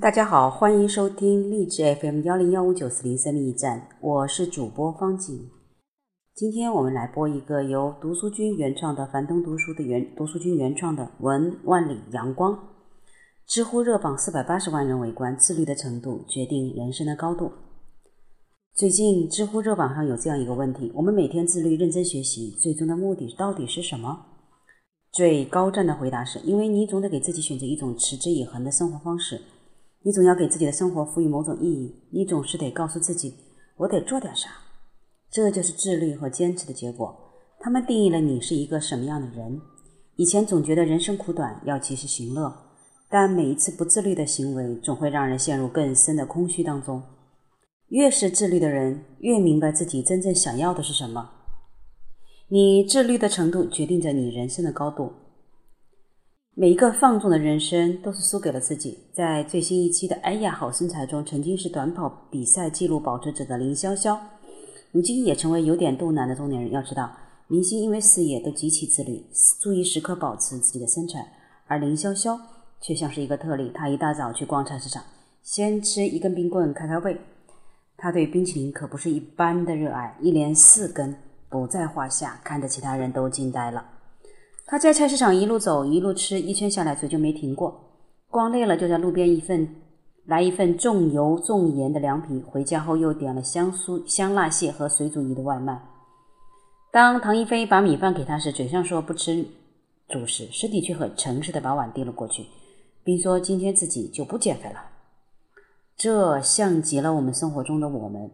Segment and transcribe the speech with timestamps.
[0.00, 5.50] 大家好，欢迎收听励志 FM 幺零幺五九四零生命驿站，我是主播方景。
[6.34, 12.58] 今天我们来播一个由读书君原创的樊登读书的原读书君原创的文万里阳光。
[13.46, 17.52] 知乎热榜四百八十万人围观，自律的程度决定人生的高度。
[18.72, 24.24] 最近知乎热榜上有这样一个问题：我们每天自律、认真学习，最终的目的到底是什么？
[25.12, 29.38] 最高赞的回答是：因为你总得给自己选择一种持之以恒的生活方式。
[30.02, 33.34] 你总要给自己的生活赋予某种意义，你总是得告诉自己，
[33.76, 34.48] 我得做点啥。
[35.30, 37.14] 这就是自律和坚持的结果。
[37.60, 39.60] 他们定义了你是一个什么样的人。
[40.16, 42.50] 以前总觉得人生苦短，要及时行乐，
[43.10, 47.02] 但每一次不自律的行为，总会让人陷入更深的空虚当中。
[47.88, 51.30] 越是自律的人，越明白自己真正想要的是什么。
[52.48, 55.12] 你自律的程度，决定着你人生的高度。
[56.56, 58.98] 每一个放纵的人生都是输给了自己。
[59.12, 64.18] 在最新一期的《哎呀好身材》中，曾经是短跑比赛纪录保持者的林潇潇，
[64.90, 66.72] 如今也成为有点肚腩的中年人。
[66.72, 69.24] 要知道，明星因为事业都极其自律，
[69.60, 71.24] 注意时刻保持自己的身材，
[71.68, 72.38] 而林潇潇
[72.80, 73.70] 却像是一个特例。
[73.72, 75.04] 他一大早去逛菜市场，
[75.42, 77.16] 先吃一根冰棍开开胃。
[77.96, 81.16] 他对冰淇淋可不是一般的热爱，一连四根
[81.48, 83.84] 不在话下，看得其他人都惊呆了。
[84.70, 87.74] 他在菜市场一路走一路吃，一圈下来嘴就没停过。
[88.28, 89.68] 逛累了，就在路边一份
[90.26, 92.40] 来一份重油重盐的凉皮。
[92.40, 95.82] 回家后又点了香酥香辣蟹和水煮鱼的外卖。
[96.92, 99.44] 当唐一菲把米饭给他时，嘴上说不吃
[100.08, 102.46] 主食，身体却很诚实的把碗递了过去，
[103.02, 104.84] 并说今天自己就不减肥了。
[105.96, 108.22] 这像极了我们生活中的我们。《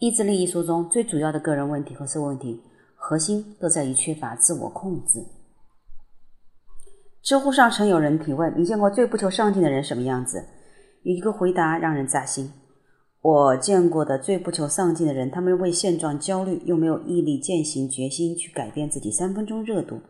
[0.00, 2.60] 意志力》一书中最主要的个人问题和社会问题，
[2.94, 5.24] 核心都在于缺乏自我控制。
[7.22, 10.44] 知乎上曾有人提问：“你见过最不求上进的人什么样子？”
[11.02, 12.52] 有一个回答让人扎心
[13.22, 19.10] ：“我见过的最不求上进的人，他们为现状焦虑，又没有毅力、践行决心去改变自己。
[19.10, 20.00] 三分钟热度，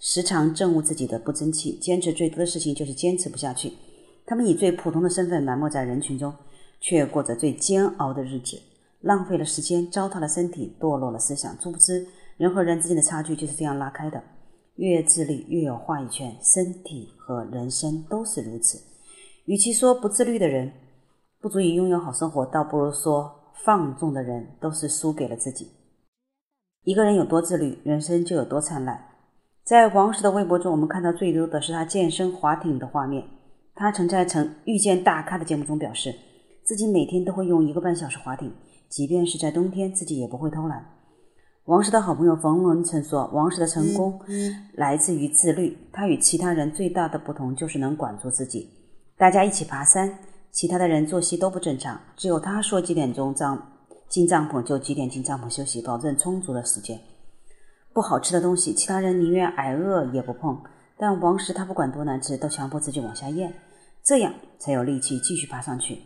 [0.00, 3.72] 时常憎恶自己的不争气，坚持最多的事情就是坚持不下去。
[4.26, 6.34] 他们以最普通的身份埋没在人群中，
[6.80, 8.60] 却过着最煎熬的日子，
[9.00, 11.56] 浪费了时间，糟蹋了身体，堕落了思想。
[11.60, 12.06] 殊不知，
[12.36, 14.22] 人和人之间的差距就是这样拉开的。”
[14.76, 18.78] 越自律越有话语权，身体和人生都是如此。
[19.46, 20.72] 与其说不自律的人
[21.40, 25.68] 不足以拥有好生活，倒不如说放纵的人都是输给了自己。
[26.84, 29.08] 一个人有多自律，人生就有多灿烂。
[29.64, 33.24] 在王石的微博中，我们看到最多的是他健身划艇的画面。
[33.74, 36.14] 他曾在《曾遇见大咖》的节目中表示，
[36.62, 38.52] 自己每天都会用一个半小时划艇，
[38.88, 40.95] 即便是在冬天，自己也不会偷懒。
[41.66, 44.20] 王石的好朋友冯仑曾说：“王石的成功
[44.74, 45.76] 来自于自律。
[45.92, 48.70] 他与其他人最大的不同就是能管住自己。
[49.16, 50.16] 大家一起爬山，
[50.52, 53.60] 其他的人作息都不正常，只有他说几点钟帐
[54.08, 57.00] 进帐篷就几点进帐篷休息，保证充足的时间。
[57.92, 60.62] 不好吃的东西，其他人宁愿挨饿也不碰，
[60.96, 63.52] 但王石他不管多难吃，都强迫自己往下咽，
[64.04, 65.98] 这样才有力气继续爬上去。”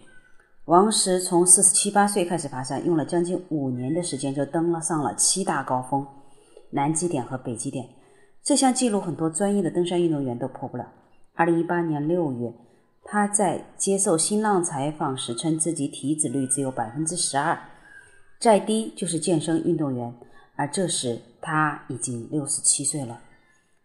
[0.71, 6.07] 王石从四十七八岁开始爬山，用了将近五年的时间就登了上了七大高峰，
[6.71, 7.89] 南极点和北极点。
[8.45, 10.87] 这项记录很多专业的登山运动员都破不了。
[11.35, 12.55] 二零一八年六月，
[13.03, 17.59] 他在接受新浪采访时称自己体脂率只有百分之十二，
[18.39, 20.15] 再低就是健身运动员。
[20.55, 23.19] 而这时他已经六十七岁了。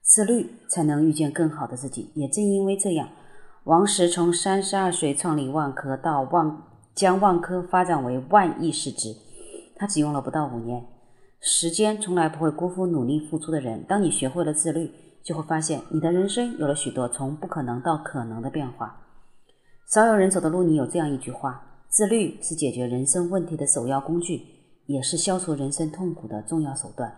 [0.04, 2.12] 自律才能遇见更好的自己。
[2.14, 3.10] 也正因为这样，
[3.64, 6.56] 王石从三十二岁创立万科到万。
[6.96, 9.14] 将万科发展为万亿市值，
[9.76, 10.86] 他只用了不到五年。
[11.42, 13.84] 时间从来不会辜负努力付出的人。
[13.84, 14.90] 当你学会了自律，
[15.22, 19.02] 就会发现你的人生有了许多从不可能到可能的变化。
[19.88, 24.42] 少有人走的路，你有这样一句话：自律是解决人生问题的首要工具，
[24.86, 27.14] 也是消除人生痛苦的重要手段。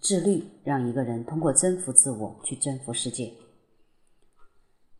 [0.00, 3.34] 自律让一个人通过征服自我去征服世界。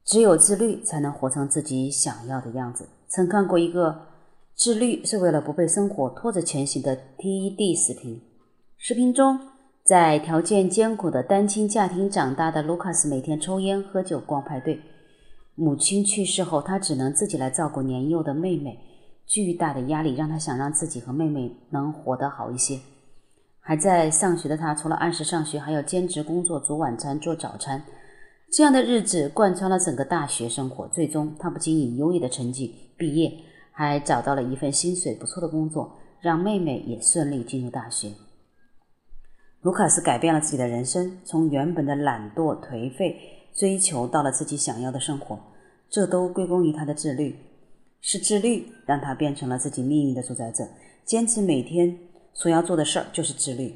[0.05, 2.89] 只有自律，才能活成自己想要的样子。
[3.09, 4.07] 曾看过一个
[4.55, 8.21] 自律是为了不被生活拖着前行的 TED 视频。
[8.77, 9.41] 视频中，
[9.83, 14.81] 在条件艰苦的单亲家庭长大的卢卡斯每天抽烟、喝酒、逛派对。
[15.55, 18.79] 母亲去世后，他只能自己来照顾年幼的妹妹。
[19.27, 22.79] 巨大的压力让他想让自己和妹妹能活得好一些。
[23.61, 27.83] 还在上学的他，除了按时上学，还要兼职工作，煮晚餐、做早餐。
[28.51, 30.89] 这样的日子贯穿了整个大学生活。
[30.89, 32.75] 最终，他不仅以优异的成绩。
[32.97, 33.33] 毕业
[33.71, 38.13] 还找到了一份薪水不错的工作，让妹妹也顺利进入大学。
[39.61, 43.17] 卢卡斯改变了自己的人生，从原本的懒惰颓废
[43.55, 45.39] 追求到了自己想要的生活，
[45.91, 47.37] 这都归功于他的自律。
[48.01, 50.65] 是自律让他变成了自己命运的主宰者。
[51.05, 51.99] 坚持每天
[52.33, 53.75] 所要做的事儿就是自律。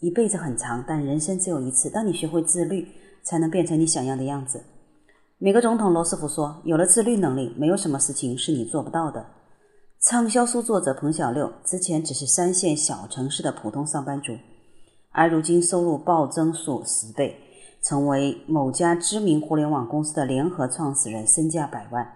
[0.00, 1.90] 一辈子很长，但人生只有一次。
[1.90, 2.86] 当你学会自律，
[3.24, 4.62] 才能变成你想要的样子。
[5.38, 9.26] 美国总统罗斯福说：“有了自律能力，没有什么事情是你做不到的。”
[10.00, 14.36] 畅销书作者彭小六之前只是三线小城市的普通上班族，
[15.10, 17.34] 而如今收入暴增数十倍，
[17.82, 22.06] 成为某家知名互联网公司的联合创始人，身价百万。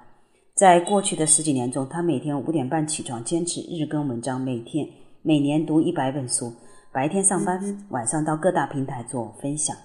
[0.55, 4.87] 在过去的十几年中，他每天五点半起床，坚持日更文章，每天
[5.23, 6.53] 每年读一百本书，
[6.93, 9.77] 白天上班，晚上到各大平台做分享，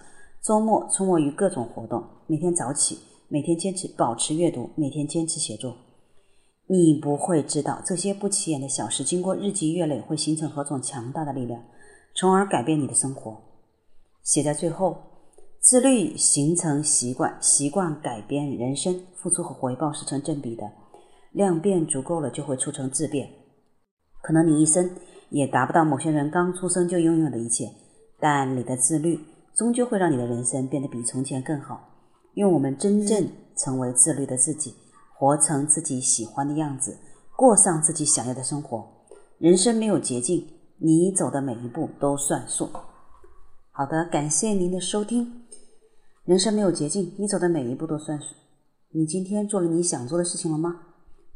[0.43, 2.99] 周末出没于各种活动，每天早起，
[3.29, 5.77] 每天坚持保持阅读，每天坚持写作。
[6.67, 11.63] 你不会知道这些不起眼的小事，经过日积月累，会形成何种强大的力量，
[12.13, 13.37] 从而改变你的生活。
[14.21, 14.97] 写在最后，
[15.61, 20.69] 自律形成习惯，习惯改变人生，付出和回报是成正比的，
[21.31, 23.29] 量变足够了，就会促成质变。
[24.21, 24.91] 可能你一生
[25.29, 27.71] 也达不到某些人刚出生就拥有的一切，
[28.19, 29.17] 但你的自律
[29.55, 31.89] 终究会让你的人生变得比从前更好。
[32.33, 34.75] 愿我们真正成为自律的自己。
[35.15, 36.97] 活成自己喜欢的样子，
[37.37, 38.85] 过上自己想要的生活。
[39.37, 42.69] 人生没有捷径，你走的每一步都算数。
[43.71, 45.45] 好的，感谢您的收听。
[46.25, 48.35] 人生没有捷径，你走的每一步都算数。
[48.89, 50.77] 你今天做了你想做的事情了吗？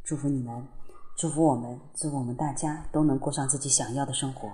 [0.04, 0.66] 祝福你们，
[1.16, 4.50] 祝福我们，祝福我们大家都能过上自己想要的生活。